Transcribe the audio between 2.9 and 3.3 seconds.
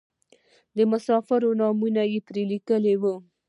وو.